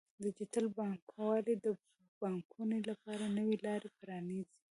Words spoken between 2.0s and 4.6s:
پانګونې لپاره نوې لارې پرانیزي.